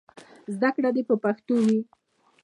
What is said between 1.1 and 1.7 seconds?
پښتو